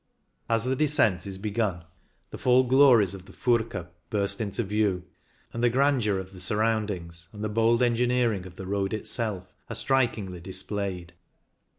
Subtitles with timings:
[0.49, 1.83] As the descent ii8 CYCLING IN THE ALPS is begun
[2.31, 5.03] the full glories of the Furka burst into view,
[5.53, 9.75] and the grandeur of the surroundings and the^ bold engineering of the road itself are
[9.75, 11.13] strikingly displayed.